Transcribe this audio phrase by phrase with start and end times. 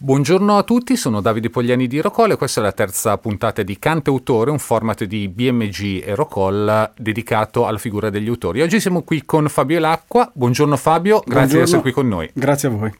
[0.00, 3.80] Buongiorno a tutti, sono Davide Pogliani di Rocol e questa è la terza puntata di
[3.80, 8.62] Cante Autore, un format di BMG e Rocol dedicato alla figura degli autori.
[8.62, 10.30] Oggi siamo qui con Fabio Lacqua.
[10.32, 11.56] Buongiorno Fabio, grazie Buongiorno.
[11.56, 12.30] di essere qui con noi.
[12.32, 12.94] Grazie a voi.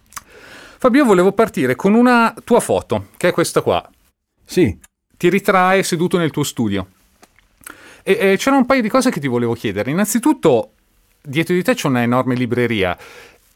[0.78, 3.88] Fabio, volevo partire con una tua foto, che è questa qua.
[4.44, 4.76] Sì.
[5.16, 6.88] Ti ritrae seduto nel tuo studio.
[8.02, 9.92] E, e c'erano un paio di cose che ti volevo chiedere.
[9.92, 10.72] Innanzitutto,
[11.22, 12.98] dietro di te c'è una enorme libreria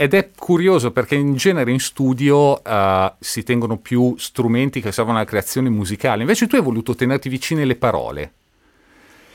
[0.02, 5.18] ed è curioso perché in genere in studio uh, si tengono più strumenti che servono
[5.18, 8.32] alla creazione musicale, invece tu hai voluto tenerti vicine le parole.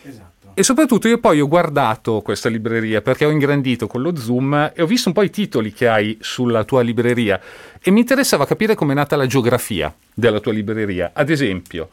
[0.04, 0.52] Esatto.
[0.54, 4.82] E soprattutto io poi ho guardato questa libreria perché ho ingrandito con lo zoom e
[4.82, 7.40] ho visto un po' i titoli che hai sulla tua libreria
[7.82, 11.12] e mi interessava capire com'è nata la geografia della tua libreria.
[11.14, 11.88] Ad esempio,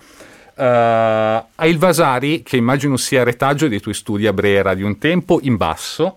[0.56, 4.98] uh, hai il Vasari, che immagino sia retaggio dei tuoi studi a Brera di un
[4.98, 6.16] tempo, in basso,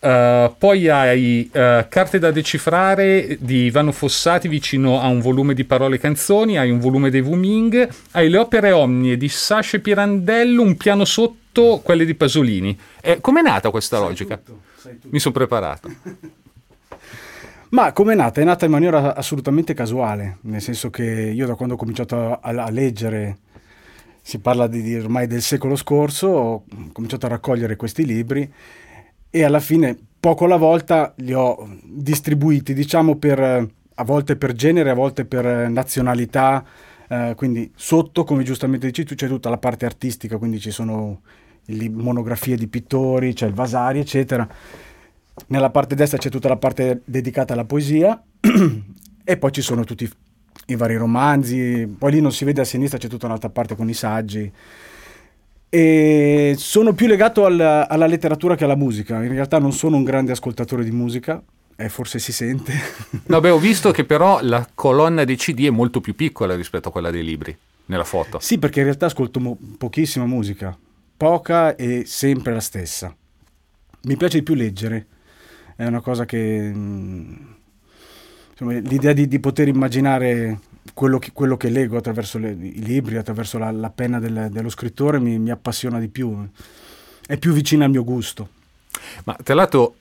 [0.00, 5.64] Uh, poi hai uh, Carte da decifrare di Ivano Fossati vicino a un volume di
[5.64, 10.62] parole e canzoni, hai un volume dei Wuming, hai le opere omnie di Sasha Pirandello,
[10.62, 12.78] un piano sotto quelle di Pasolini.
[13.00, 14.36] Eh, com'è nata questa sai logica?
[14.36, 15.08] Tutto, tutto.
[15.10, 15.90] Mi sono preparato.
[17.70, 18.40] Ma come è nata?
[18.40, 22.38] È nata in maniera assolutamente casuale, nel senso che io da quando ho cominciato a,
[22.40, 23.38] a leggere,
[24.22, 28.48] si parla di, ormai del secolo scorso, ho cominciato a raccogliere questi libri
[29.30, 34.90] e alla fine poco alla volta li ho distribuiti, diciamo per, a volte per genere,
[34.90, 36.64] a volte per nazionalità,
[37.08, 41.20] eh, quindi sotto, come giustamente dici tu, c'è tutta la parte artistica, quindi ci sono
[41.66, 44.46] le monografie di pittori, c'è il Vasari, eccetera.
[45.48, 48.20] Nella parte destra c'è tutta la parte dedicata alla poesia
[49.24, 50.10] e poi ci sono tutti
[50.66, 53.88] i vari romanzi, poi lì non si vede a sinistra, c'è tutta un'altra parte con
[53.88, 54.52] i saggi.
[55.70, 59.22] E sono più legato alla, alla letteratura che alla musica.
[59.22, 61.42] In realtà non sono un grande ascoltatore di musica,
[61.76, 62.72] eh, forse si sente.
[63.26, 66.88] no, beh, ho visto che però la colonna dei CD è molto più piccola rispetto
[66.88, 68.38] a quella dei libri, nella foto.
[68.40, 70.76] Sì, perché in realtà ascolto mo- pochissima musica,
[71.16, 73.14] poca e sempre la stessa.
[74.02, 75.06] Mi piace di più leggere,
[75.76, 76.72] è una cosa che...
[76.74, 77.34] Mm,
[78.50, 80.58] insomma, l'idea di, di poter immaginare
[80.98, 84.68] quello che, quello che leggo attraverso le, i libri, attraverso la, la penna del, dello
[84.68, 86.44] scrittore mi, mi, appassiona di più,
[87.24, 88.48] è più vicino al mio gusto.
[89.22, 89.94] Ma tra l'altro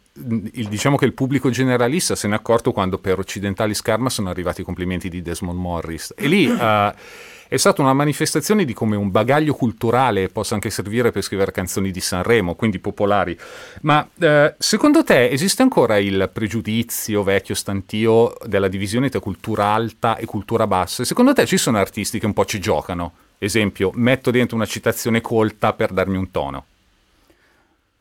[0.53, 4.29] il, diciamo che il pubblico generalista se ne è accorto quando per Occidentali Scarma sono
[4.29, 6.47] arrivati i complimenti di Desmond Morris e lì...
[6.47, 6.91] Uh,
[7.47, 11.91] è stata una manifestazione di come un bagaglio culturale possa anche servire per scrivere canzoni
[11.91, 13.37] di Sanremo, quindi popolari.
[13.81, 20.17] Ma eh, secondo te esiste ancora il pregiudizio vecchio stantio della divisione tra cultura alta
[20.17, 21.05] e cultura bassa?
[21.05, 23.13] secondo te ci sono artisti che un po' ci giocano?
[23.37, 26.65] Esempio, metto dentro una citazione colta per darmi un tono.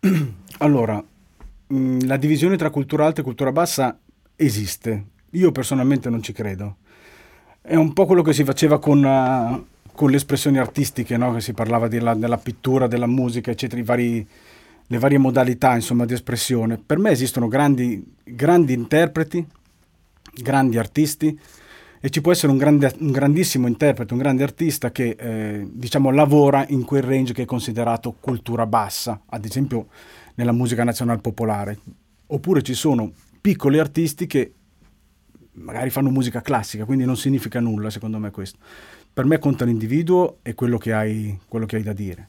[0.58, 1.04] Allora,
[1.72, 3.98] mm, la divisione tra cultura alta e cultura bassa
[4.36, 5.04] esiste.
[5.30, 6.76] Io personalmente non ci credo
[7.66, 11.34] è un po' quello che si faceva con, uh, con le espressioni artistiche, no?
[11.34, 14.24] che si parlava della, della, pittura, della musica, eccetera, vari,
[14.86, 16.78] le varie modalità insomma, di espressione.
[16.78, 19.44] Per me esistono grandi, grandi interpreti,
[20.32, 21.36] grandi artisti
[21.98, 26.12] e ci può essere un, grande, un grandissimo interprete, un grande artista che eh, diciamo,
[26.12, 29.88] lavora in quel range che è considerato cultura bassa, ad esempio
[30.36, 31.78] nella musica nazionale popolare.
[32.28, 34.52] Oppure ci sono piccoli artisti che
[35.52, 38.58] magari fanno musica classica, quindi non significa nulla secondo me questo.
[39.12, 42.28] Per me conta l'individuo e quello che hai, quello che hai da dire.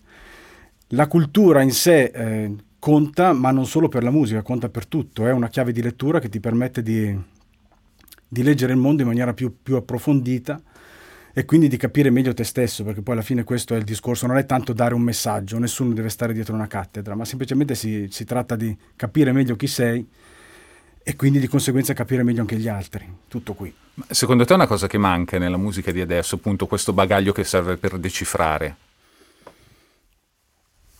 [0.91, 5.25] La cultura in sé eh, conta, ma non solo per la musica, conta per tutto,
[5.25, 7.17] è una chiave di lettura che ti permette di,
[8.27, 10.61] di leggere il mondo in maniera più, più, approfondita
[11.37, 14.25] e quindi di capire meglio te stesso, perché poi alla fine questo è il discorso,
[14.25, 18.07] non è tanto dare un messaggio, nessuno deve stare dietro una cattedra, ma semplicemente si,
[18.09, 20.03] si tratta di capire meglio chi sei
[21.03, 23.07] e quindi di conseguenza capire meglio anche gli altri.
[23.27, 23.71] Tutto qui.
[24.09, 27.43] Secondo te è una cosa che manca nella musica di adesso, appunto questo bagaglio che
[27.43, 28.75] serve per decifrare?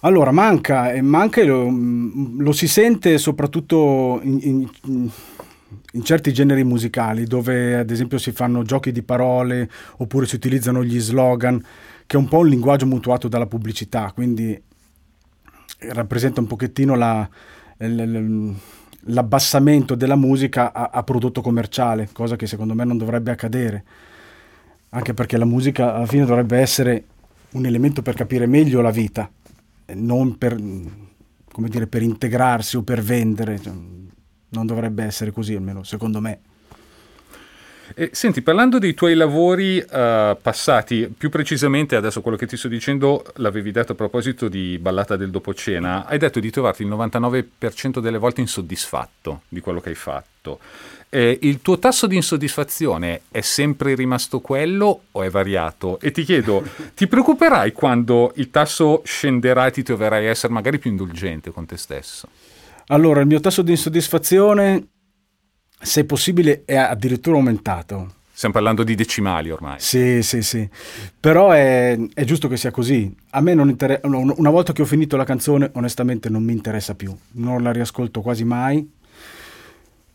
[0.02, 5.10] Allora, manca, e manca e lo, lo, si sente soprattutto in, in,
[5.94, 10.84] in, certi generi musicali, dove ad esempio si fanno giochi di parole oppure si utilizzano
[10.84, 11.64] gli slogan,
[12.06, 14.60] che è un po' un linguaggio mutuato dalla pubblicità, quindi
[15.80, 17.28] rappresenta un pochettino la,
[17.78, 18.20] la, la
[19.10, 23.84] l'abbassamento della musica a, a, prodotto commerciale, cosa che secondo me non dovrebbe accadere,
[24.90, 27.04] anche perché la musica alla fine dovrebbe essere
[27.52, 29.30] un elemento per capire meglio la vita,
[29.94, 33.74] non per, dire, per integrarsi o per vendere, cioè,
[34.50, 36.40] non dovrebbe essere così almeno secondo me.
[37.96, 42.68] E, senti, parlando dei tuoi lavori uh, passati, più precisamente adesso quello che ti sto
[42.68, 48.00] dicendo l'avevi detto a proposito di Ballata del Dopocena, hai detto di trovarti il 99%
[48.00, 50.60] delle volte insoddisfatto di quello che hai fatto.
[51.10, 56.00] Eh, il tuo tasso di insoddisfazione è sempre rimasto quello o è variato?
[56.02, 60.80] E ti chiedo, ti preoccuperai quando il tasso scenderà e ti troverai a essere magari
[60.80, 62.28] più indulgente con te stesso?
[62.88, 64.88] Allora, il mio tasso di insoddisfazione,
[65.80, 68.16] se possibile, è addirittura aumentato.
[68.32, 69.80] Stiamo parlando di decimali ormai.
[69.80, 70.70] Sì, sì, sì.
[71.20, 73.14] Però è, è giusto che sia così.
[73.32, 74.06] A me non interessa.
[74.06, 77.16] Una volta che ho finito la canzone, onestamente non mi interessa più.
[77.32, 78.96] Non la riascolto quasi mai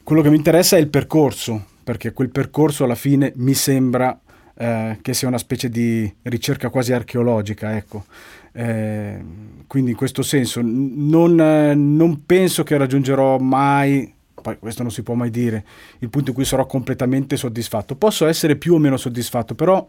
[0.04, 4.18] quello che mi interessa è il percorso, perché quel percorso alla fine mi sembra
[4.54, 8.04] eh, che sia una specie di ricerca quasi archeologica, ecco.
[8.52, 9.24] Eh,
[9.66, 14.12] quindi in questo senso non, non penso che raggiungerò mai
[14.42, 15.64] poi questo non si può mai dire,
[16.00, 17.94] il punto in cui sarò completamente soddisfatto.
[17.94, 19.86] Posso essere più o meno soddisfatto, però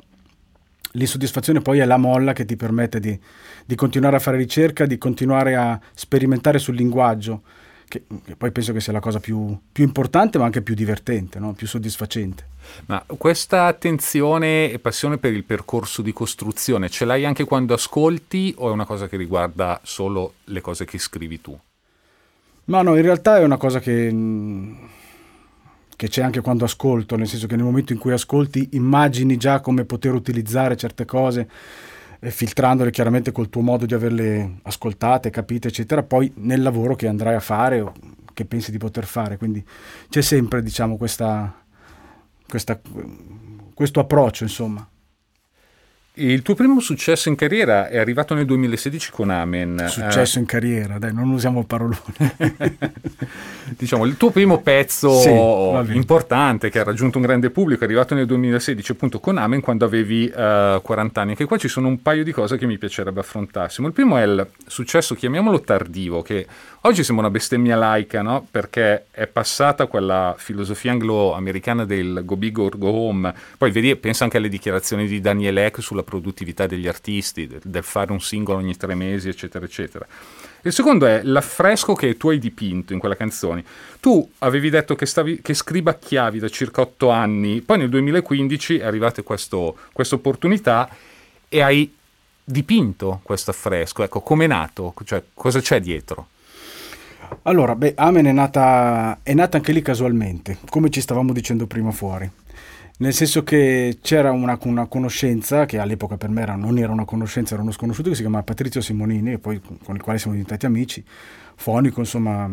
[0.91, 3.19] l'insoddisfazione poi è la molla che ti permette di,
[3.65, 7.41] di continuare a fare ricerca, di continuare a sperimentare sul linguaggio
[7.87, 11.39] che, che, poi penso che sia la cosa più, più importante ma anche più divertente,
[11.39, 11.53] no?
[11.53, 12.51] più soddisfacente.
[12.85, 18.53] Ma questa attenzione e passione per il percorso di costruzione ce l'hai anche quando ascolti
[18.57, 21.57] o è una cosa che riguarda solo le cose che scrivi tu?
[22.65, 24.09] Ma no, in realtà è una cosa che,
[25.95, 29.59] che c'è anche quando ascolto, nel senso che nel momento in cui ascolti immagini già
[29.59, 31.49] come poter utilizzare certe cose
[32.29, 37.35] filtrandole chiaramente col tuo modo di averle ascoltate, capite, eccetera, poi nel lavoro che andrai
[37.35, 37.93] a fare o
[38.33, 39.37] che pensi di poter fare.
[39.37, 39.63] Quindi
[40.09, 41.53] c'è sempre, diciamo, questa,
[42.47, 42.79] questa,
[43.73, 44.87] questo approccio, insomma.
[46.15, 49.87] Il tuo primo successo in carriera è arrivato nel 2016 con Amen.
[49.87, 50.41] Successo eh.
[50.41, 51.97] in carriera, dai, non usiamo parolone.
[53.75, 55.31] diciamo, il tuo primo pezzo sì,
[55.95, 59.85] importante che ha raggiunto un grande pubblico è arrivato nel 2016 appunto con Amen quando
[59.85, 61.31] avevi uh, eh, 40 anni.
[61.31, 63.87] Anche qua ci sono un paio di cose che mi piacerebbe affrontassimo.
[63.87, 66.45] Il primo è il successo, chiamiamolo tardivo, che
[66.81, 68.45] oggi sembra una bestemmia laica, no?
[68.51, 73.33] Perché è passata quella filosofia anglo-americana del go big or go home.
[73.57, 77.83] Poi vedi, pensa anche alle dichiarazioni di Daniel Eck sulla produttività degli artisti, del, del
[77.83, 80.05] fare un singolo ogni tre mesi, eccetera, eccetera.
[80.61, 83.63] Il secondo è l'affresco che tu hai dipinto in quella canzone.
[83.99, 88.85] Tu avevi detto che, stavi, che scribacchiavi da circa otto anni, poi nel 2015 è
[88.85, 90.89] arrivata questa opportunità
[91.49, 91.93] e hai
[92.43, 94.03] dipinto questo affresco.
[94.03, 94.93] Ecco, come è nato?
[95.03, 96.27] Cioè, cosa c'è dietro?
[97.43, 101.91] Allora, beh, Amen è nata, è nata anche lì casualmente, come ci stavamo dicendo prima
[101.91, 102.29] fuori
[102.97, 107.05] nel senso che c'era una, una, conoscenza che all'epoca per me era, non era una
[107.05, 110.65] conoscenza, era uno sconosciuto che si chiamava Patrizio Simonini poi con il quale siamo diventati
[110.65, 111.03] amici,
[111.55, 112.49] fonico, insomma,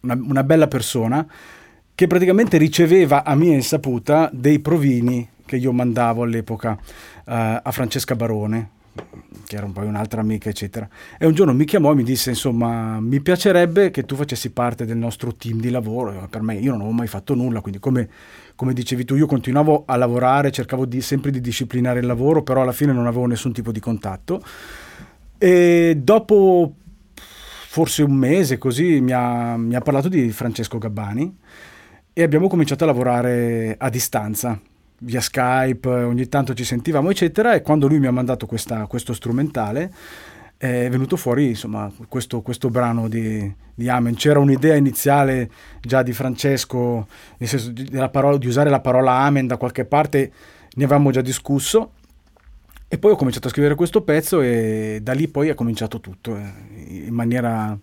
[0.00, 1.26] una, una bella persona
[1.94, 6.80] che praticamente riceveva a mia insaputa dei provini che io mandavo all'epoca uh,
[7.24, 8.70] a Francesca Barone,
[9.46, 10.88] che era un po' un'altra amica, eccetera.
[11.18, 14.84] E un giorno mi chiamò e mi disse, insomma, mi piacerebbe che tu facessi parte
[14.84, 16.26] del nostro team di lavoro.
[16.28, 18.08] Per me, io non avevo mai fatto nulla, quindi come,
[18.54, 22.62] come dicevi tu, io continuavo a lavorare, cercavo di, sempre di disciplinare il lavoro, però
[22.62, 24.42] alla fine non avevo nessun tipo di contatto.
[25.38, 26.74] E dopo
[27.74, 31.36] forse un mese così mi ha, mi ha parlato di Francesco Gabbani
[32.12, 34.60] e abbiamo cominciato a lavorare a distanza
[34.98, 39.12] via Skype, ogni tanto ci sentivamo, eccetera, e quando lui mi ha mandato questa, questo
[39.12, 39.92] strumentale
[40.56, 44.14] è venuto fuori insomma, questo, questo brano di, di, Amen.
[44.14, 45.50] C'era un'idea iniziale
[45.80, 47.06] già di Francesco,
[47.38, 50.32] nel senso di, parola, di usare la parola Amen da qualche parte,
[50.74, 51.92] ne avevamo già discusso.
[52.88, 56.36] E poi ho cominciato a scrivere questo pezzo e da lì poi è cominciato tutto,
[56.36, 57.76] eh, in maniera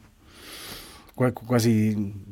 [1.14, 2.30] quasi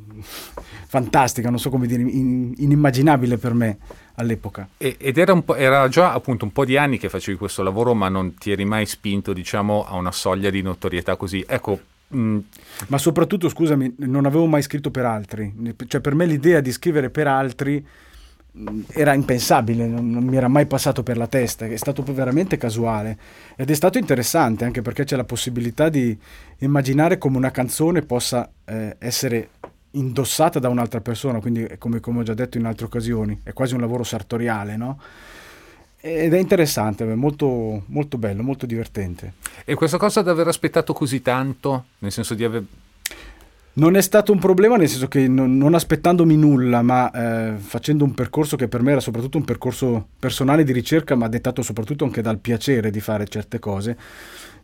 [0.88, 3.78] fantastica, non so come dire, inimmaginabile per me
[4.20, 4.68] all'epoca.
[4.78, 8.36] Ed era, era, già appunto un po' di anni che facevi questo lavoro, ma non
[8.36, 11.44] ti eri mai spinto, diciamo, a una soglia di notorietà così.
[11.48, 11.80] Ecco.
[12.10, 12.18] Mh.
[12.20, 12.40] Mm,
[12.88, 15.76] ma soprattutto, scusami, non avevo mai scritto per altri.
[15.88, 17.86] Cioè, per me l'idea di scrivere per altri
[18.58, 22.58] mm, era impensabile, non, non, mi era mai passato per la testa, è stato veramente
[22.58, 23.18] casuale
[23.56, 26.18] ed è stato interessante anche perché c'è la possibilità di
[26.60, 29.50] immaginare come una canzone possa eh, essere
[29.92, 33.74] indossata da un'altra persona, quindi come, come, ho già detto in altre occasioni, è quasi
[33.74, 35.00] un lavoro sartoriale, no?
[36.02, 39.34] Ed è interessante, molto, molto bello, molto divertente.
[39.66, 42.64] E questa cosa di aver aspettato così tanto, nel senso di aver...
[43.72, 48.04] Non è stato un problema, nel senso che non, non aspettandomi nulla, ma eh, facendo
[48.04, 52.06] un percorso che per me era soprattutto un percorso personale di ricerca, ma dettato soprattutto
[52.06, 53.98] anche dal piacere di fare certe cose,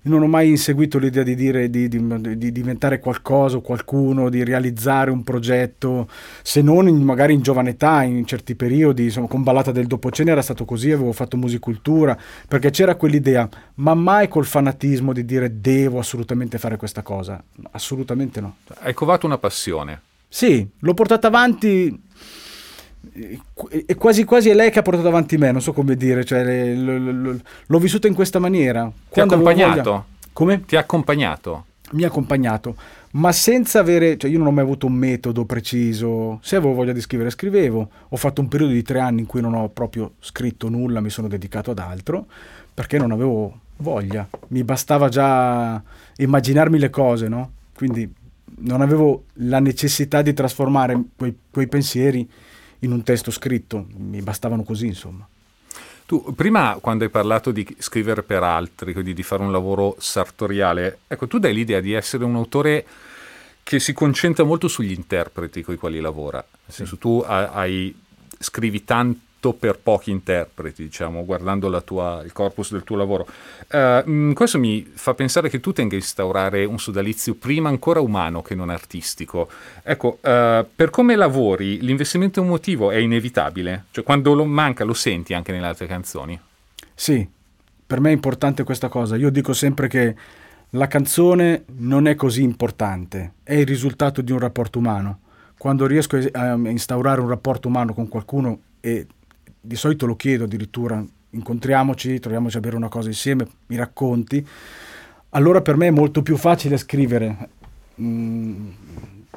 [0.05, 4.43] non ho mai inseguito l'idea di, dire, di, di, di, diventare qualcosa o qualcuno, di
[4.43, 6.07] realizzare un progetto,
[6.41, 10.31] se non in, magari in giovane età, in certi periodi, insomma, con Ballata del Dopocene
[10.31, 15.59] era stato così, avevo fatto musicultura, perché c'era quell'idea, ma mai col fanatismo di dire
[15.59, 17.41] devo assolutamente fare questa cosa.
[17.71, 18.57] Assolutamente no.
[18.79, 22.03] Hai covato una passione Sì, l'ho portata avanti
[23.13, 26.73] e quasi quasi è lei che ha portato avanti me, non so come dire, cioè,
[26.73, 28.91] l'ho vissuta in questa maniera.
[29.11, 30.05] Ti ha accompagnato?
[30.33, 30.65] Come?
[30.65, 31.65] Ti ha accompagnato?
[31.91, 32.75] Mi ha accompagnato,
[33.11, 36.93] ma senza avere, cioè io non ho mai avuto un metodo preciso, se avevo voglia
[36.93, 40.13] di scrivere scrivevo, ho fatto un periodo di tre anni in cui non ho proprio
[40.19, 42.25] scritto nulla, mi sono dedicato ad altro,
[42.73, 45.81] perché non avevo voglia, mi bastava già
[46.17, 47.51] immaginarmi le cose, no?
[47.75, 48.11] Quindi
[48.57, 52.27] non avevo la necessità di trasformare quei, quei pensieri
[52.79, 55.27] in un testo scritto, mi bastavano così, insomma.
[56.05, 60.99] Tu prima, quando hai parlato di scrivere per altri, quindi di fare un lavoro sartoriale,
[61.07, 62.85] ecco, tu dai l'idea di essere un autore
[63.63, 66.37] che si concentra molto sugli interpreti con i quali lavora.
[66.37, 67.95] Nel senso, tu hai,
[68.37, 73.27] scrivi tanto fatto per pochi interpreti, diciamo, guardando tua, il corpus del tuo lavoro.
[73.71, 78.41] Uh, questo mi fa pensare che tu tenga a instaurare un sodalizio prima ancora umano
[78.41, 79.47] che non artistico.
[79.83, 83.85] Ecco, uh, per come lavori, l'investimento emotivo è inevitabile?
[83.91, 86.39] Cioè, quando lo manca lo senti anche nelle altre canzoni?
[86.93, 87.27] Sì,
[87.85, 89.15] per me è importante questa cosa.
[89.15, 90.15] Io dico sempre che
[90.71, 95.19] la canzone non è così importante, è il risultato di un rapporto umano.
[95.57, 99.07] Quando riesco a instaurare un rapporto umano con qualcuno e
[99.65, 104.45] di solito lo chiedo addirittura, incontriamoci, troviamoci a bere una cosa insieme, mi racconti,
[105.29, 107.49] allora per me è molto più facile scrivere,
[107.95, 108.69] mh, mm,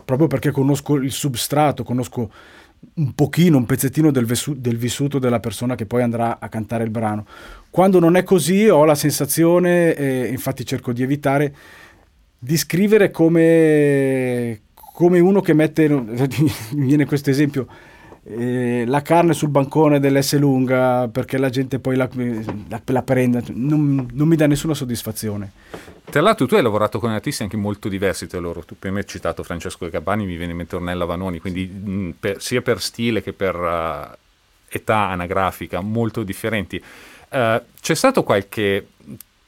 [0.05, 2.31] proprio perché conosco il substrato, conosco
[2.95, 6.85] un pochino, un pezzettino del, vessu- del, vissuto della persona che poi andrà a cantare
[6.85, 7.27] il brano.
[7.71, 11.55] Quando non è così ho la sensazione, e infatti cerco di evitare,
[12.39, 16.53] di scrivere come, come uno che mette, mi
[16.87, 17.67] viene questo esempio,
[18.31, 22.09] eh, la carne sul bancone dell'S lunga perché la gente poi la,
[22.69, 25.53] la, la prende, non, non, mi dà nessuna soddisfazione.
[26.05, 29.07] Tra l'altro tu hai lavorato con artisti anche molto diversi tra loro, tu prima hai
[29.07, 33.23] citato Francesco Gabbani, mi viene in mente Ornella Vanoni, quindi mh, per, sia per stile
[33.23, 34.17] che per uh,
[34.69, 36.83] età anagrafica molto differenti.
[37.31, 38.89] Uh, c'è stato qualche,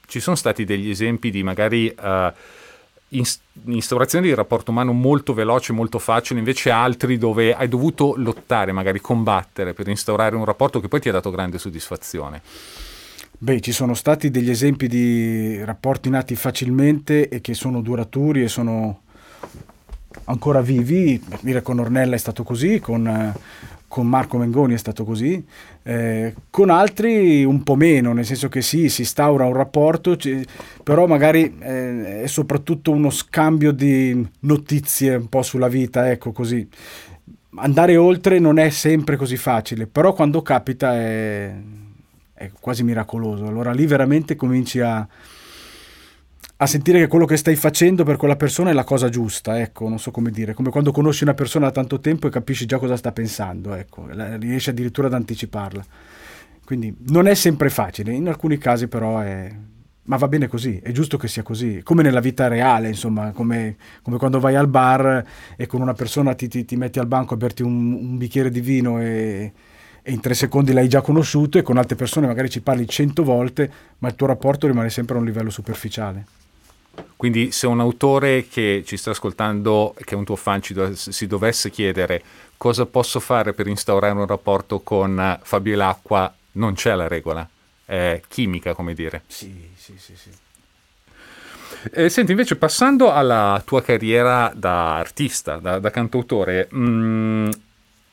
[0.07, 1.95] ci sono stati degli esempi di magari...
[2.01, 2.33] Uh,
[3.11, 9.01] instaurazione di rapporto umano molto veloce, molto facile, invece altri dove hai dovuto lottare, magari
[9.01, 12.43] combattere per instaurare un rapporto che poi ti ha dato grande soddisfazione?
[13.43, 18.49] Beh, ci sono stati degli esempi di rapporti nati facilmente e che sono duraturi e
[18.49, 19.01] sono
[20.25, 21.23] ancora vivi.
[21.41, 23.33] Dire con Ornella è stato così, con
[23.91, 25.45] con Marco Mengoni è stato così,
[25.83, 30.45] eh, con altri un po' meno, nel senso che sì, si instaura un rapporto, c-
[30.85, 36.69] però magari eh, è soprattutto uno scambio di notizie un po' sulla vita, ecco così.
[37.57, 41.53] Andare oltre non è sempre così facile, però quando capita è,
[42.33, 43.45] è quasi miracoloso.
[43.45, 45.05] Allora lì veramente cominci a,
[46.63, 49.89] a sentire che quello che stai facendo per quella persona è la cosa giusta, ecco,
[49.89, 52.77] non so come dire, come quando conosci una persona da tanto tempo e capisci già
[52.77, 54.07] cosa sta pensando, ecco,
[54.39, 55.83] riesci addirittura ad anticiparla.
[56.63, 59.51] Quindi non è sempre facile, in alcuni casi però è...
[60.03, 63.77] Ma va bene così, è giusto che sia così, come nella vita reale, insomma, come,
[64.03, 65.25] come quando vai al bar
[65.57, 68.51] e con una persona ti, ti, ti metti al banco a berti un, un bicchiere
[68.51, 69.51] di vino e,
[70.03, 73.25] e in tre secondi l'hai già conosciuto e con altre persone magari ci parli cento
[73.25, 76.25] volte, ma il tuo rapporto rimane sempre a un livello superficiale.
[77.17, 81.27] Quindi se un autore che ci sta ascoltando, che è un tuo fan, do- si
[81.27, 82.23] dovesse chiedere
[82.57, 87.49] cosa posso fare per instaurare un rapporto con Fabio Lacqua, non c'è la regola,
[87.85, 89.23] è chimica, come dire.
[89.27, 90.31] Sì, sì, sì, sì.
[91.93, 97.51] Eh, senti, invece, passando alla tua carriera da artista, da, da cantautore, mh, mm,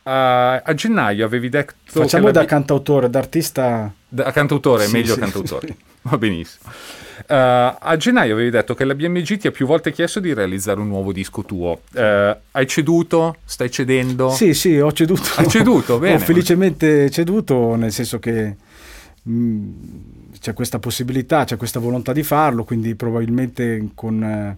[0.07, 1.73] a, a, gennaio avevi detto...
[1.83, 3.91] Facciamo da cantautore, da artista...
[4.07, 5.67] Da cantautore, sì, meglio sì, cantautore.
[5.67, 5.75] Sì.
[6.09, 6.71] Va benissimo.
[7.19, 10.79] Uh, a gennaio avevi detto che la BMG ti ha più volte chiesto di realizzare
[10.79, 11.81] un nuovo disco tuo.
[11.93, 13.37] Uh, hai ceduto?
[13.43, 14.29] Stai cedendo?
[14.29, 15.29] Sì, sì, ho ceduto.
[15.35, 16.15] Hai ceduto, bene.
[16.15, 18.55] ho felicemente ceduto, nel senso che
[19.23, 19.71] mh, mm,
[20.39, 24.57] c'è questa possibilità, c'è questa volontà di farlo, quindi probabilmente con, eh,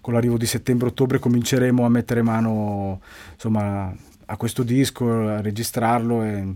[0.00, 3.00] con l'arrivo di settembre-ottobre cominceremo a mettere mano
[3.34, 3.94] insomma,
[4.30, 6.54] a questo disco, a registrarlo e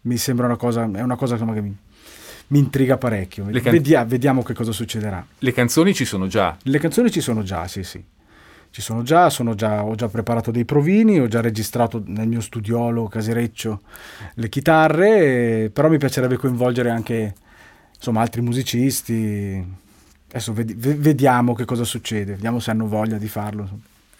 [0.00, 1.76] mi sembra una cosa, è una cosa insomma, che mi
[2.48, 3.44] mi intriga parecchio.
[3.44, 5.24] Can- Vedia- vediamo che cosa succederà.
[5.38, 6.56] Le canzoni ci sono già?
[6.62, 8.02] Le canzoni ci sono già, sì, sì.
[8.70, 12.40] Ci sono già, sono già, ho già preparato dei provini, ho già registrato nel mio
[12.40, 13.80] studiolo casereccio
[14.34, 17.34] le chitarre, però mi piacerebbe coinvolgere anche
[17.94, 19.76] insomma, altri musicisti.
[20.28, 23.68] Adesso ved- vediamo che cosa succede, vediamo se hanno voglia di farlo.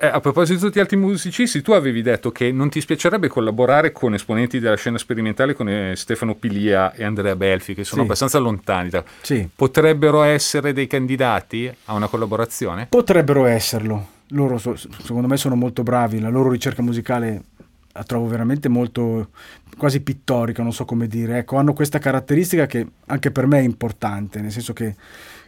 [0.00, 4.14] Eh, a proposito di altri musicisti, tu avevi detto che non ti spiacerebbe collaborare con
[4.14, 8.06] esponenti della scena sperimentale come Stefano Pilia e Andrea Belfi, che sono sì.
[8.06, 8.90] abbastanza lontani.
[8.90, 9.02] Da...
[9.22, 9.48] Sì.
[9.52, 12.86] Potrebbero essere dei candidati a una collaborazione?
[12.88, 14.06] Potrebbero esserlo.
[14.28, 17.42] loro so, secondo me sono molto bravi, la loro ricerca musicale
[17.90, 19.30] la trovo veramente molto
[19.76, 21.38] quasi pittorica, non so come dire.
[21.38, 24.94] Ecco, hanno questa caratteristica che anche per me è importante, nel senso che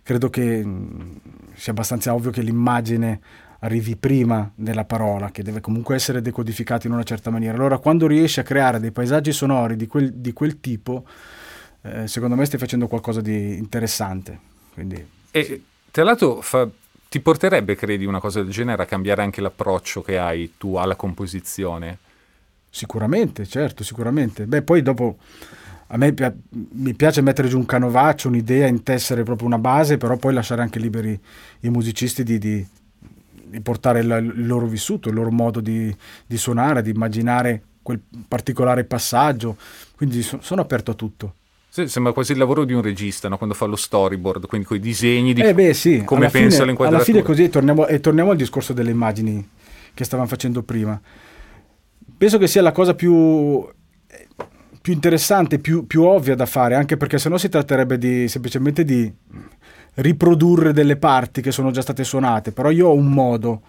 [0.03, 0.67] credo che
[1.55, 3.21] sia abbastanza ovvio che l'immagine
[3.61, 7.55] arrivi prima della parola, che deve comunque essere decodificata in una certa maniera.
[7.57, 11.05] Allora, quando riesci a creare dei paesaggi sonori di quel, di quel tipo,
[11.83, 14.39] eh, secondo me stai facendo qualcosa di interessante.
[14.73, 15.65] Quindi, e sì.
[15.91, 16.69] tra l'altro fa,
[17.09, 20.97] ti porterebbe, credi, una cosa del genere a cambiare anche l'approccio che hai tu alla
[20.97, 21.99] composizione?
[22.71, 24.47] Sicuramente, certo, sicuramente.
[24.47, 25.19] Beh, poi dopo
[25.89, 30.17] a me pi- mi piace mettere giù un canovaccio, un'idea, intessere proprio una base, però
[30.17, 31.19] poi lasciare anche liberi
[31.61, 32.67] i musicisti di, di,
[33.51, 35.95] di portare il, il, loro vissuto, il loro modo di,
[36.27, 39.57] di, suonare, di immaginare quel particolare passaggio.
[39.97, 41.35] Quindi so, sono aperto a tutto.
[41.69, 43.37] Sì, sembra quasi il lavoro di un regista, no?
[43.37, 46.03] quando fa lo storyboard, quindi con i disegni di eh beh, sì.
[46.05, 46.89] come pensa l'inquadratura.
[46.89, 49.49] Alla fine così, torniamo, e torniamo al discorso delle immagini
[49.95, 51.01] che stavamo facendo prima
[52.21, 53.67] penso che sia la cosa più,
[54.81, 59.13] più interessante, più, più, ovvia da fare, anche perché sennò si tratterebbe di, semplicemente di
[59.95, 63.61] riprodurre delle parti che sono già state suonate, però io ho un modo,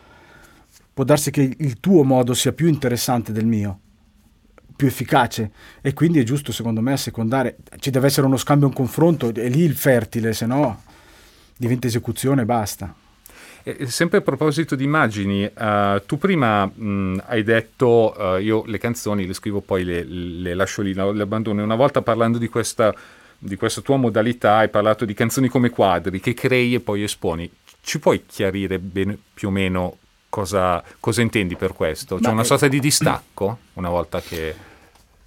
[0.93, 3.79] può darsi che il tuo modo sia più interessante del mio,
[4.75, 5.51] più efficace.
[5.81, 9.49] E quindi è giusto secondo me assecondare, ci deve essere uno scambio, un confronto, è
[9.49, 10.81] lì il fertile, se no
[11.57, 13.00] diventa esecuzione e basta.
[13.63, 18.77] E sempre a proposito di immagini, uh, tu prima mh, hai detto uh, io le
[18.77, 21.63] canzoni le scrivo poi le, le lascio lì, le abbandono.
[21.63, 22.93] Una volta parlando di questa,
[23.37, 27.49] di questa, tua modalità hai parlato di canzoni come quadri che crei e poi esponi.
[27.83, 29.97] Ci puoi chiarire bene, più o meno
[30.29, 32.17] cosa, cosa intendi per questo?
[32.17, 34.69] C'è una sorta di distacco una volta che...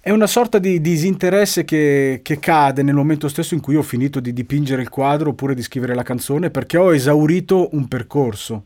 [0.05, 4.19] È una sorta di disinteresse che, che, cade nel momento stesso in cui ho finito
[4.19, 8.65] di dipingere il quadro oppure di scrivere la canzone perché ho esaurito un percorso,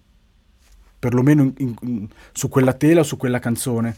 [0.99, 3.95] perlomeno in, in, su quella tela o su quella canzone.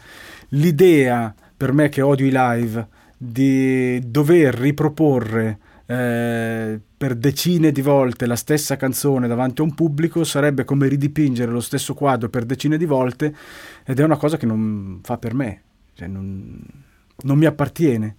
[0.50, 5.58] L'idea per me che odio i live di dover riproporre
[5.88, 11.52] eh, per decine di volte la stessa canzone davanti a un pubblico sarebbe come ridipingere
[11.52, 13.36] lo stesso quadro per decine di volte
[13.84, 15.62] ed è una cosa che non fa per me.
[15.96, 16.90] Cioè non
[17.24, 18.16] non mi appartiene.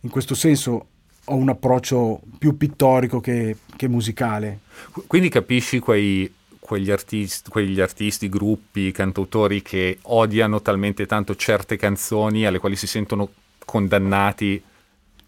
[0.00, 0.86] In questo senso
[1.24, 4.60] ho un approccio più pittorico che, che musicale.
[5.06, 12.46] Quindi capisci quei, quegli, artisti, quegli artisti, gruppi, cantautori che odiano talmente tanto certe canzoni
[12.46, 13.28] alle quali si sentono
[13.64, 14.62] condannati?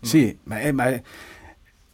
[0.01, 1.03] Sì, ma è, ma è,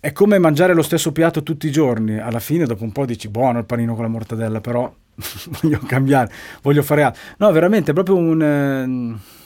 [0.00, 2.18] è come mangiare lo stesso piatto tutti i giorni.
[2.18, 4.92] Alla fine, dopo un po', dici buono il panino con la mortadella, però
[5.62, 6.30] voglio cambiare,
[6.60, 7.22] voglio fare altro.
[7.38, 8.42] No, veramente è proprio un...
[8.42, 9.42] Eh,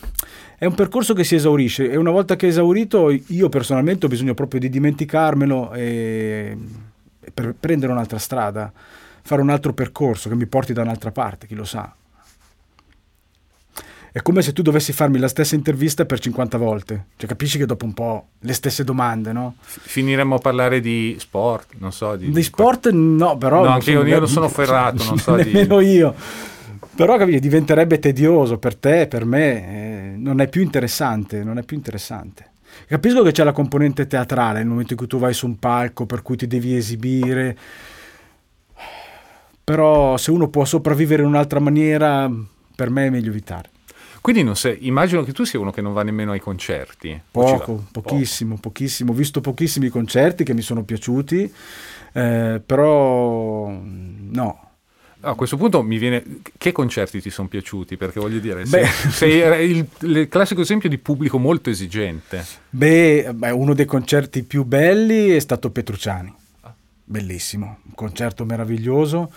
[0.59, 4.09] è un percorso che si esaurisce e una volta che è esaurito io personalmente ho
[4.09, 6.59] bisogno proprio di dimenticarmelo e
[7.33, 8.73] per prendere un'altra strada,
[9.23, 11.95] fare un altro percorso che mi porti da un'altra parte, chi lo sa.
[14.11, 17.07] È come se tu dovessi farmi la stessa intervista per 50 volte.
[17.17, 19.55] Cioè, capisci che dopo un po' le stesse domande, no?
[19.61, 22.17] Finiremmo a parlare di sport, non so.
[22.17, 23.63] Di, di sport no, però...
[23.63, 25.87] No, anche io, io non sono ferrato, non so nemmeno di...
[25.91, 26.15] io.
[26.99, 31.63] Però capisci, diventerebbe tedioso per te, per me, eh, non è più interessante, non è
[31.63, 32.51] più interessante.
[32.89, 36.07] Capisco che c'è la componente teatrale nel momento in cui tu vai su un palco
[36.07, 37.57] per cui ti devi esibire,
[39.63, 42.29] però se uno può sopravvivere in un'altra maniera,
[42.75, 43.71] per me è meglio evitare.
[44.21, 47.23] Quindi non sei, immagino che tu sia uno che non va nemmeno ai concerti.
[47.31, 48.71] Poco, pochissimo, Poco.
[48.71, 49.13] pochissimo.
[49.13, 51.55] Ho visto pochissimi concerti che mi sono piaciuti,
[52.13, 54.68] eh, però no,
[55.21, 56.23] a questo punto mi viene.
[56.57, 57.97] Che concerti ti sono piaciuti?
[57.97, 62.45] Perché voglio dire, sei, sei il, il, classico esempio di pubblico molto esigente.
[62.71, 66.35] Beh, beh, uno dei concerti più belli è stato Petrucciani.
[67.05, 69.33] Bellissimo, un concerto meraviglioso.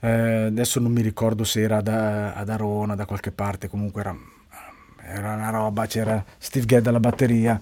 [0.00, 4.16] Eh, adesso non mi ricordo se era da, ad Arona, da qualche parte, comunque era,
[5.02, 5.86] era una roba.
[5.86, 7.60] C'era Steve Gadd alla batteria,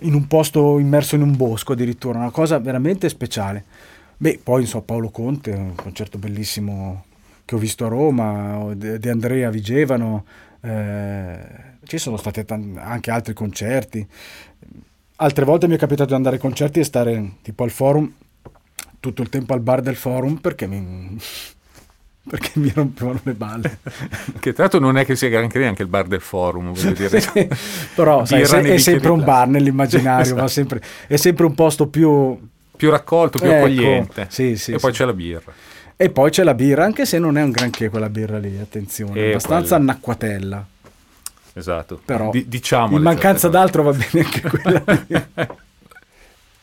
[0.00, 3.64] in un posto immerso in un bosco addirittura, una cosa veramente speciale.
[4.22, 7.06] Beh, poi so, Paolo Conte, un concerto bellissimo
[7.44, 10.24] che ho visto a Roma, di Andrea Vigevano,
[10.60, 11.38] eh,
[11.82, 14.06] ci sono stati t- anche altri concerti.
[15.16, 18.12] Altre volte mi è capitato di andare ai concerti e stare tipo al forum,
[19.00, 21.18] tutto il tempo al bar del forum perché mi,
[22.30, 23.78] perché mi rompevano le balle.
[24.38, 27.18] che tra l'altro non è che sia granché neanche il bar del forum, voglio dire.
[27.20, 27.48] sì,
[27.96, 30.46] però sai, è, è sempre un bar nell'immaginario, esatto.
[30.46, 34.26] sempre, è sempre un posto più più raccolto, più ecco, accogliente.
[34.30, 35.52] Sì, sì, e poi c'è la birra.
[35.96, 39.20] E poi c'è la birra, anche se non è un granché quella birra lì, attenzione,
[39.20, 39.92] è abbastanza quella.
[39.92, 40.66] annacquatella.
[41.54, 42.00] Esatto.
[42.04, 44.82] Però D- diciamo in mancanza d'altro va bene anche quella.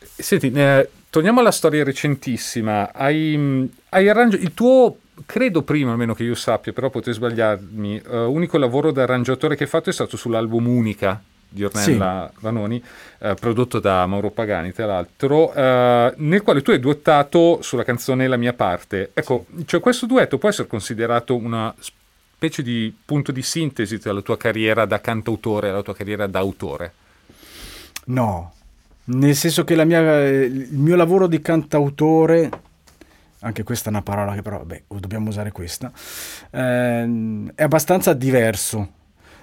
[0.00, 2.92] Senti, eh, torniamo alla storia recentissima.
[2.92, 8.16] Hai, hai arrangi- il tuo credo prima almeno che io sappia, però potrei sbagliarmi, uh,
[8.16, 12.40] unico lavoro da arrangiatore che hai fatto è stato sull'album Unica di Ornella sì.
[12.40, 12.82] Vanoni,
[13.18, 18.28] uh, prodotto da Mauro Pagani, tra l'altro, uh, nel quale tu hai duettato sulla canzone
[18.28, 19.10] La mia parte.
[19.12, 19.66] Ecco, sì.
[19.66, 24.38] cioè questo duetto può essere considerato una specie di punto di sintesi tra la tua
[24.38, 26.92] carriera da cantautore e la tua carriera da autore?
[28.06, 28.54] No,
[29.04, 32.48] nel senso che mia, il mio lavoro di cantautore,
[33.40, 35.92] anche questa è una parola che però, vabbè, dobbiamo usare questa,
[36.50, 38.98] eh, è abbastanza diverso.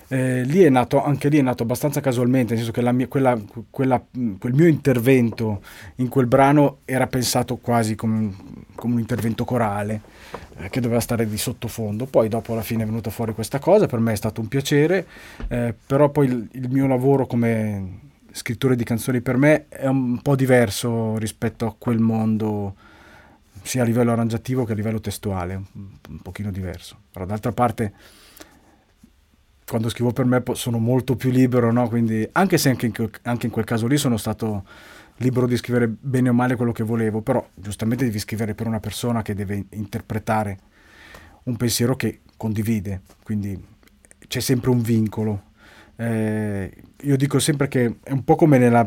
[0.09, 3.37] Eh, lì è nato, anche lì è nato abbastanza casualmente, nel senso che mia, quella,
[3.69, 4.01] quella,
[4.39, 5.61] quel mio intervento
[5.95, 8.33] in quel brano era pensato quasi come,
[8.75, 10.01] come un intervento corale
[10.57, 12.05] eh, che doveva stare di sottofondo.
[12.05, 15.05] Poi dopo alla fine è venuta fuori questa cosa, per me è stato un piacere,
[15.49, 20.21] eh, però poi il, il mio lavoro come scrittore di canzoni per me è un
[20.21, 22.75] po' diverso rispetto a quel mondo
[23.63, 26.97] sia a livello arrangiativo che a livello testuale, un, un pochino diverso.
[27.11, 27.93] Però d'altra parte
[29.67, 31.89] quando scrivo per me sono molto più libero, no?
[31.89, 34.63] Quindi, anche se anche in, quel, anche in quel caso lì sono stato
[35.17, 38.79] libero di scrivere bene o male quello che volevo, però giustamente devi scrivere per una
[38.79, 40.57] persona che deve interpretare
[41.43, 43.61] un pensiero che condivide, quindi
[44.27, 45.43] c'è sempre un vincolo.
[45.97, 48.85] Eh, io dico sempre che è un po' come nella,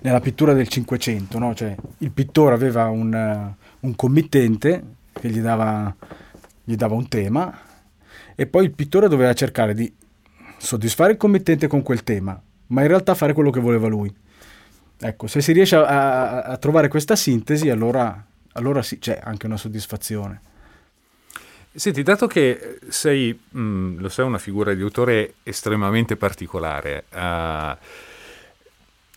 [0.00, 1.54] nella pittura del Cinquecento, no?
[1.54, 5.94] cioè, il pittore aveva un, un committente che gli dava,
[6.62, 7.63] gli dava un tema
[8.34, 9.92] e poi il pittore doveva cercare di
[10.58, 14.12] soddisfare il committente con quel tema, ma in realtà fare quello che voleva lui.
[14.98, 19.46] Ecco, se si riesce a, a, a trovare questa sintesi, allora, allora sì, c'è anche
[19.46, 20.40] una soddisfazione.
[21.76, 27.76] Senti, dato che sei, mh, mm, lo sai, una figura di autore estremamente particolare, uh,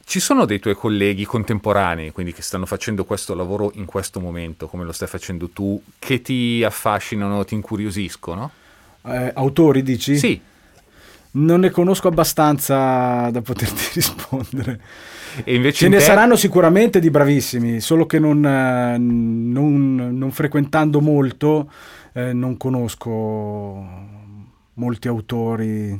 [0.03, 4.67] ci sono dei tuoi colleghi contemporanei, quindi che stanno facendo questo lavoro in questo momento,
[4.67, 8.51] come lo stai facendo tu, che ti affascinano, ti incuriosiscono?
[9.05, 10.17] Eh, autori, dici?
[10.17, 10.39] Sì.
[11.29, 14.79] Non ne conosco abbastanza da poterti rispondere.
[15.43, 16.03] E invece Ce ne te...
[16.03, 21.69] saranno sicuramente di bravissimi, solo che non, eh, non, non frequentando molto
[22.17, 23.85] eh, non conosco
[24.73, 25.99] molti autori,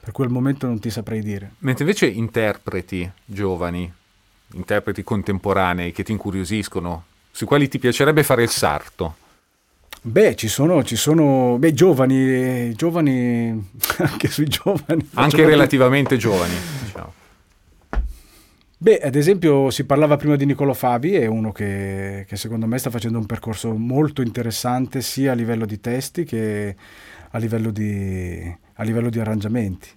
[0.00, 1.52] per quel momento non ti saprei dire.
[1.58, 3.92] Mentre invece interpreti giovani,
[4.54, 9.16] interpreti contemporanei che ti incuriosiscono, sui quali ti piacerebbe fare il sarto?
[10.02, 15.06] Beh, ci sono, ci sono beh, giovani, giovani, anche sui giovani.
[15.14, 17.12] Anche relativamente giovani, diciamo.
[18.78, 22.78] Beh, ad esempio si parlava prima di Niccolo Fabi, è uno che, che, secondo me
[22.78, 26.74] sta facendo un percorso molto interessante sia a livello di testi che
[27.32, 29.88] a livello di, a livello di arrangiamenti.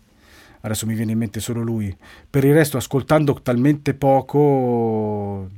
[0.60, 1.96] Adesso mi viene in mente solo lui.
[2.30, 5.50] Per il resto, ascoltando talmente poco,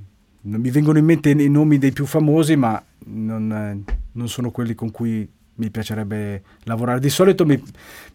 [0.45, 4.91] mi vengono in mente i nomi dei più famosi, ma non, non sono quelli con
[4.91, 6.99] cui mi piacerebbe lavorare.
[6.99, 7.61] Di solito mi,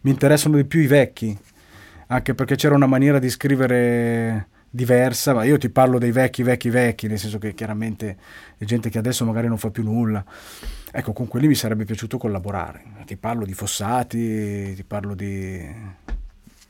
[0.01, 1.37] mi interessano di più i vecchi,
[2.07, 6.69] anche perché c'era una maniera di scrivere diversa, ma io ti parlo dei vecchi, vecchi,
[6.69, 8.17] vecchi, nel senso che chiaramente
[8.57, 10.23] è gente che adesso magari non fa più nulla.
[10.93, 12.83] Ecco, con quelli mi sarebbe piaciuto collaborare.
[13.05, 15.69] Ti parlo di Fossati, ti parlo di,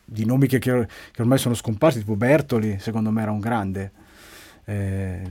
[0.04, 0.88] di nomi che, che,
[1.20, 3.92] ormai sono scomparsi, tipo Bertoli, secondo me era un grande.
[4.66, 5.22] Eh,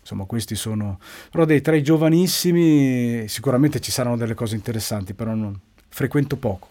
[0.00, 0.98] insomma, questi sono...
[1.30, 6.68] Però dei tra i giovanissimi sicuramente ci saranno delle cose interessanti, però non, frequento poco.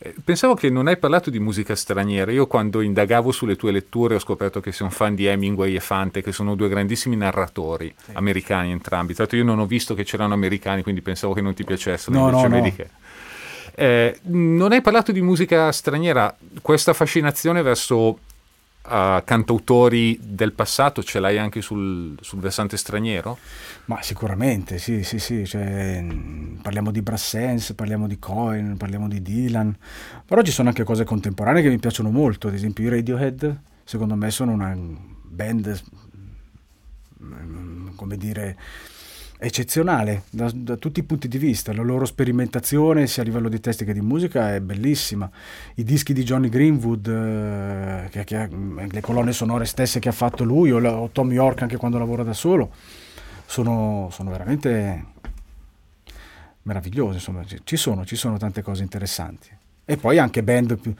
[0.00, 2.30] Eh, pensavo che non hai parlato di musica straniera.
[2.30, 5.80] Io quando indagavo sulle tue letture ho scoperto che sei un fan di Hemingway e
[5.80, 8.10] Fante, che sono due grandissimi narratori sì.
[8.12, 9.14] americani entrambi.
[9.14, 12.18] Tra l'altro io non ho visto che c'erano americani, quindi pensavo che non ti piacessero.
[12.18, 12.62] No, no, no.
[12.74, 12.90] Che...
[13.74, 16.36] Eh, non hai parlato di musica straniera.
[16.60, 18.18] Questa fascinazione verso
[18.84, 23.38] uh, cantautori del passato ce l'hai anche sul, sul, versante straniero?
[23.86, 25.46] Ma sicuramente, sì, sì, sì.
[25.46, 26.04] Cioè,
[26.62, 29.76] parliamo di Brassens, parliamo di Cohen, parliamo di Dylan,
[30.24, 34.14] però ci sono anche cose contemporanee che mi piacciono molto, ad esempio i Radiohead, secondo
[34.14, 35.80] me sono una band,
[37.22, 38.56] mm, come dire
[39.40, 41.72] eccezionale da, da, tutti i punti di vista.
[41.72, 45.30] La loro sperimentazione, sia a livello di testi che di musica, è bellissima.
[45.76, 48.48] I dischi di Johnny Greenwood, eh, che, che,
[48.90, 52.24] le colonne sonore stesse che ha fatto lui, o, o Tom York anche quando lavora
[52.24, 52.72] da solo,
[53.46, 55.04] sono, sono veramente
[56.62, 57.14] meravigliose.
[57.14, 59.48] Insomma, ci sono, ci sono tante cose interessanti.
[59.84, 60.92] E poi anche band più,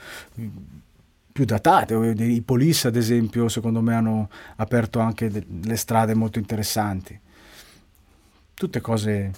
[1.33, 7.21] più datate, i Police ad esempio, secondo me hanno aperto anche delle strade molto interessanti
[8.59, 9.31] tutte cose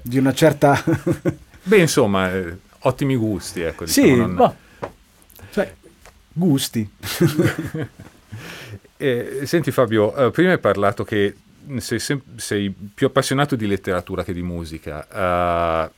[0.00, 0.82] di una certa...
[1.62, 3.84] Beh, insomma, eh, ottimi gusti, ecco.
[3.84, 4.34] Diciamo, sì, non...
[4.36, 4.56] boh,
[5.50, 5.74] cioè,
[6.32, 6.88] gusti.
[8.96, 11.34] eh, senti Fabio, eh, prima hai parlato che
[11.78, 11.98] sei,
[12.36, 15.90] sei, più appassionato di letteratura che di musica, uh,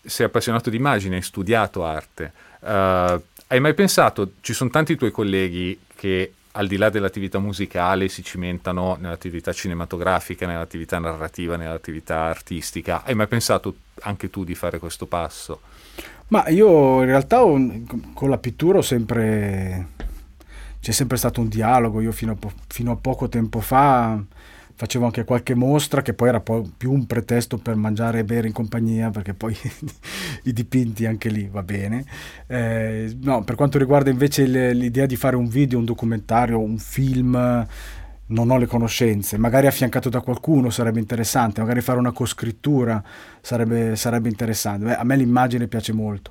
[0.00, 2.32] sei appassionato di immagine, hai studiato arte.
[2.60, 8.08] Uh, hai mai pensato, ci sono tanti tuoi colleghi che al di là dell'attività musicale
[8.08, 13.04] si cimentano nell'attività cinematografica, nell'attività narrativa, nell'attività artistica.
[13.04, 15.60] Hai mai pensato anche tu di fare questo passo?
[16.28, 17.56] Ma io in realtà ho,
[18.12, 19.86] con la pittura ho sempre...
[20.80, 22.00] c'è sempre stato un dialogo.
[22.00, 24.20] Io fino a, po- fino a poco tempo fa
[24.78, 28.46] facevo anche qualche mostra che poi era poi più un pretesto per mangiare e bere
[28.46, 29.56] in compagnia perché poi
[30.44, 32.04] i dipinti anche lì va bene.
[32.46, 37.66] Eh, no, per quanto riguarda invece l'idea di fare un video un documentario un film
[38.26, 39.36] non ho le conoscenze.
[39.36, 43.02] Magari affiancato da qualcuno sarebbe interessante magari fare una coscrittura
[43.40, 44.84] sarebbe, sarebbe interessante.
[44.84, 46.30] Beh, a me l'immagine piace molto.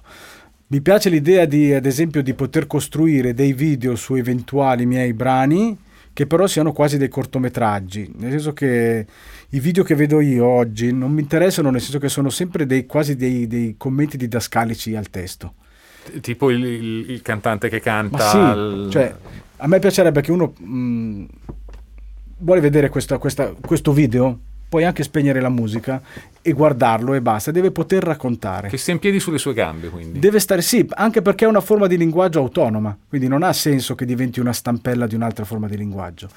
[0.68, 5.78] Mi piace l'idea di ad esempio di poter costruire dei video su eventuali miei brani
[6.18, 9.06] che però siano quasi dei cortometraggi, nel senso che
[9.50, 12.88] i video che vedo io oggi non mi interessano, nel senso che sono sempre dei,
[12.88, 15.54] quasi dei, dei commenti didascalici al testo.
[16.22, 18.30] Tipo il, il, il cantante che canta.
[18.30, 18.88] Sì, al...
[18.90, 19.14] cioè,
[19.58, 21.26] a me piacerebbe che uno mh,
[22.40, 26.02] vuole vedere questa, questa, questo video, puoi anche spegnere la musica
[26.42, 28.70] e guardarlo e basta, deve poter raccontare.
[28.70, 30.20] Che stia in piedi sulle sue gambe, quindi.
[30.20, 33.96] Deve stare, sì, anche perché è una forma di linguaggio autonoma, quindi non ha senso
[33.96, 36.30] che diventi una stampella di un'altra forma di linguaggio.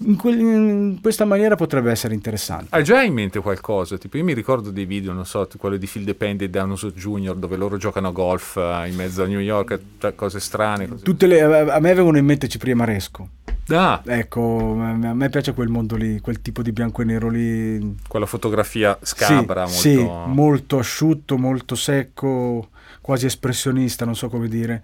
[0.00, 2.66] In, que- in, questa maniera potrebbe essere interessante.
[2.70, 3.98] Hai già in mente qualcosa?
[3.98, 7.34] Tipo, io mi ricordo dei video, non so, quello di Phil Depende e Danoso Jr.,
[7.34, 10.86] dove loro giocano a golf uh, in mezzo a New York, cioè, cose strane.
[10.86, 11.26] Cose...
[11.26, 13.28] Le, a me avevano in mente Cipria Maresco.
[13.70, 14.02] Ah.
[14.04, 17.96] Ecco, a me piace quel mondo lì, quel tipo di bianco e nero lì.
[18.06, 20.24] Quella fotografia scabra, sì, molto...
[20.24, 24.82] Sì, molto asciutto, molto secco, quasi espressionista, non so come dire,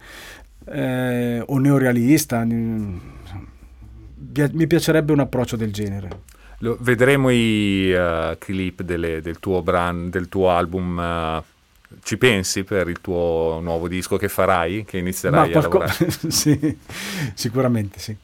[0.66, 2.44] eh, o neorealista.
[2.44, 3.00] Mi
[4.66, 6.20] piacerebbe un approccio del genere.
[6.58, 10.98] vedremo i uh, clip delle, del, tuo brand, del tuo album.
[10.98, 11.42] Uh,
[12.02, 16.10] ci pensi per il tuo nuovo disco che farai, che inizierai Ma a lavorare?
[16.28, 16.76] sì,
[17.34, 18.14] sicuramente sì.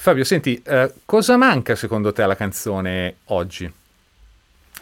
[0.00, 3.64] Fabio, senti, eh, cosa manca secondo te alla canzone oggi?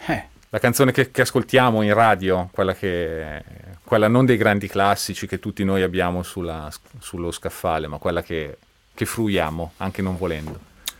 [0.07, 0.23] Eh.
[0.49, 3.43] La canzone che, che ascoltiamo in radio, quella, che,
[3.83, 8.59] quella, non dei grandi classici che tutti noi abbiamo sulla, sullo scaffale, ma quella che,
[8.93, 10.59] che fruiamo, anche non volendo.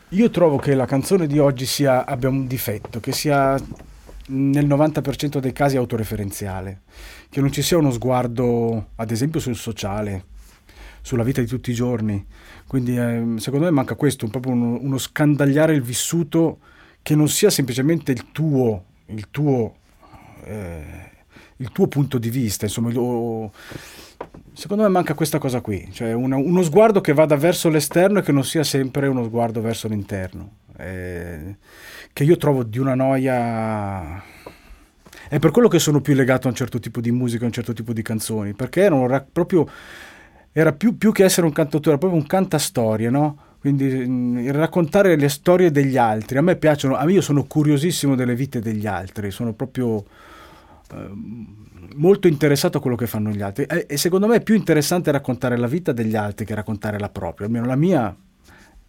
[0.09, 3.55] Io trovo che la canzone di oggi sia, abbia un difetto, che sia
[4.29, 6.81] nel 90% dei casi autoreferenziale,
[7.29, 10.23] che non ci sia uno sguardo, ad esempio, sul sociale,
[11.07, 12.25] sulla vita di tutti i giorni.
[12.67, 16.59] Quindi eh, secondo me manca questo, proprio uno, uno, scandagliare il vissuto
[17.01, 19.73] che non sia semplicemente il tuo, il tuo,
[20.43, 21.11] eh,
[21.55, 22.65] il tuo punto di vista.
[22.65, 23.53] Insomma, lo,
[24.51, 28.21] secondo me manca questa cosa qui, cioè una, uno sguardo che vada verso l'esterno e
[28.21, 30.57] che non sia sempre uno sguardo verso l'interno.
[30.75, 31.55] Eh,
[32.11, 34.21] che io trovo di una noia
[35.29, 37.53] è per quello che sono più legato a un certo tipo di musica, a un
[37.53, 39.69] certo tipo di canzoni, perché erano proprio
[40.59, 43.37] era più, più che essere un cantautore, era proprio un cantastorie, no?
[43.59, 46.39] Quindi mm, raccontare le storie degli altri.
[46.39, 50.03] A me piacciono, a me io sono curiosissimo delle vite degli altri, sono proprio
[50.91, 51.09] eh,
[51.93, 53.65] molto interessato a quello che fanno gli altri.
[53.65, 57.09] E, e secondo me è più interessante raccontare la vita degli altri che raccontare la
[57.09, 57.45] propria.
[57.45, 58.15] Almeno la mia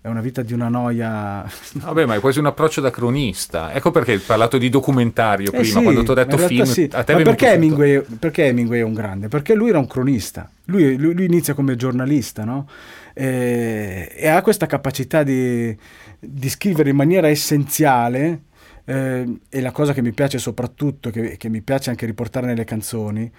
[0.08, 1.48] è una vita di una noia.
[1.74, 3.72] Vabbè, ma è quasi un approccio da cronista.
[3.72, 6.64] Ecco perché hai parlato di documentario eh prima, sì, quando ti ho detto film.
[6.64, 6.88] Sì.
[6.92, 9.28] A te ma perché Hemingway, perché Hemingway, è un grande?
[9.28, 10.50] Perché lui era un cronista.
[10.66, 12.68] Lui, lui, lui inizia come giornalista, no?
[13.14, 15.76] E, e, ha questa capacità di,
[16.18, 18.42] di scrivere in maniera essenziale.
[18.84, 22.64] Eh, e la cosa che mi piace soprattutto, che, che mi piace anche riportare nelle
[22.64, 23.30] canzoni,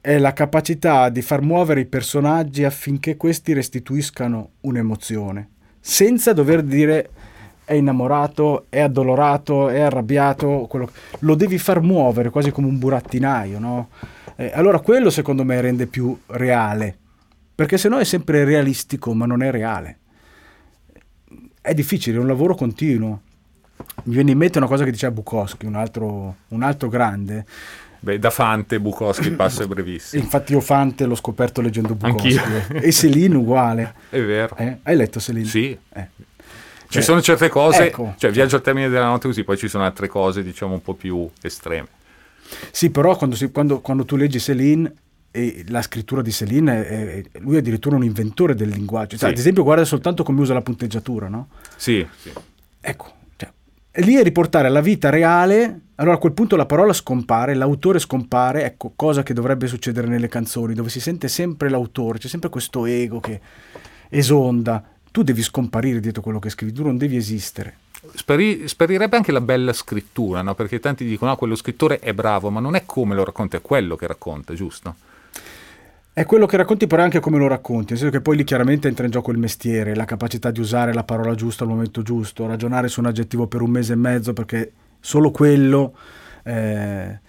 [0.00, 5.48] è la capacità di far muovere i personaggi affinché questi restituiscano un'emozione
[5.86, 7.10] senza dover dire
[7.62, 10.90] è innamorato, è addolorato, è arrabbiato, quello...
[11.20, 13.90] lo devi far muovere quasi come un burattinaio, no?
[14.36, 16.96] Eh, allora quello secondo me rende più reale,
[17.54, 19.98] perché se no è sempre realistico ma non è reale.
[21.60, 23.20] È difficile, è un lavoro continuo.
[24.04, 27.44] Mi viene in mente una cosa che diceva Bukowski, un altro, un altro grande,
[28.04, 30.22] Beh, da Fante Bukowski passa brevissimo.
[30.22, 32.36] Infatti io Fante l'ho scoperto leggendo Bukowski.
[32.36, 32.80] Anch'io.
[32.80, 33.94] E Celine uguale.
[34.10, 34.54] È vero.
[34.58, 34.78] Eh?
[34.82, 35.46] Hai letto Celine?
[35.46, 35.76] Sì.
[35.92, 36.08] Eh.
[36.86, 39.66] Ci cioè, sono certe cose, ecco, cioè viaggio al termine della notte così, poi ci
[39.66, 41.88] sono altre cose diciamo un po' più estreme.
[42.70, 44.92] Sì, però quando, si, quando, quando tu leggi Celine
[45.32, 49.16] e la scrittura di Celine, è, è, lui è addirittura un inventore del linguaggio.
[49.16, 49.34] Cioè, sì.
[49.34, 51.48] Ad esempio, guarda soltanto come usa la punteggiatura, no?
[51.74, 52.30] Sì, sì.
[52.80, 53.12] Ecco,
[53.96, 58.00] e lì è riportare alla vita reale, allora a quel punto la parola scompare, l'autore
[58.00, 62.48] scompare, ecco, cosa che dovrebbe succedere nelle canzoni, dove si sente sempre l'autore, c'è sempre
[62.48, 63.40] questo ego che
[64.08, 64.82] esonda.
[65.12, 67.76] Tu devi scomparire dietro quello che scrivi, tu non devi esistere.
[68.14, 70.56] speri, sperirebbe anche la bella scrittura, no?
[70.56, 73.62] perché tanti dicono ah, quello scrittore è bravo, ma non è come lo racconta, è
[73.62, 74.96] quello che racconta, giusto?
[76.12, 78.42] È quello che racconti, però è anche come lo racconti, nel senso che poi lì
[78.42, 82.02] chiaramente entra in gioco il mestiere, la capacità di usare la parola giusta al momento
[82.02, 84.72] giusto, ragionare su un aggettivo per un mese e mezzo, perché
[85.04, 85.94] solo quello...
[86.42, 87.20] Eh...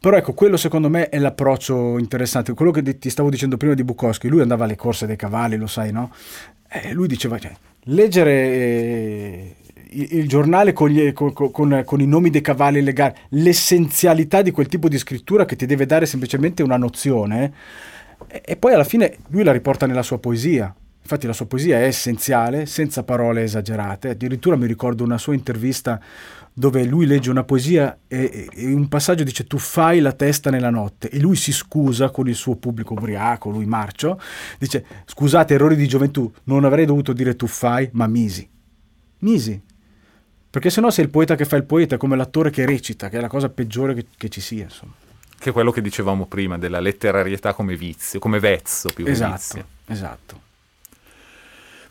[0.00, 2.52] Però ecco, quello secondo me è l'approccio interessante.
[2.52, 5.66] Quello che ti stavo dicendo prima di Bukowski, lui andava alle corse dei cavalli, lo
[5.66, 6.12] sai, no?
[6.68, 7.52] Eh, lui diceva, cioè,
[7.84, 9.56] leggere eh,
[9.92, 14.66] il, giornale con, gli, con, con, con, i nomi dei cavalli legali, l'essenzialità di quel
[14.66, 17.52] tipo di scrittura che ti deve dare semplicemente una nozione,
[18.26, 20.74] e, e poi alla fine lui la riporta nella sua poesia.
[21.00, 24.10] Infatti la sua poesia è essenziale, senza parole esagerate.
[24.10, 26.00] Addirittura mi ricordo una sua intervista
[26.56, 30.70] dove lui legge una poesia e, e, un passaggio dice tu fai la testa nella
[30.70, 34.20] notte e lui si scusa con il suo pubblico ubriaco, lui marcio,
[34.58, 38.48] dice scusate errori di gioventù, non avrei dovuto dire tu fai ma misi.
[39.18, 39.60] Misi.
[40.48, 43.20] Perché sennò sei il poeta che fa il poeta, come l'attore che recita, che è
[43.20, 44.62] la cosa peggiore che, che ci sia.
[44.62, 44.92] Insomma.
[45.36, 49.32] Che è quello che dicevamo prima, della letterarietà come vizio, come vezzo più che esatto,
[49.32, 49.64] vizio.
[49.86, 50.43] Esatto.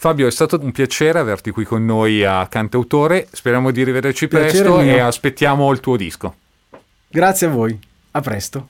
[0.04, 3.30] Fabio, è stato un piacere averti qui con noi a Cantautore.
[3.32, 4.96] Speriamo di rivederci piacere presto mio.
[4.96, 6.36] e aspettiamo il tuo disco.
[7.08, 7.80] Grazie a voi.
[8.12, 8.68] A presto.